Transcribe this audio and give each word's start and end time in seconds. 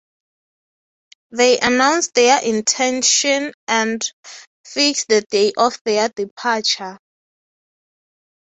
They 1.29 1.59
announce 1.59 2.07
their 2.07 2.41
intention 2.43 3.53
and 3.67 4.01
fix 4.65 5.05
the 5.05 5.21
day 5.29 5.53
of 5.55 5.79
their 5.85 6.09
departure. 6.09 6.97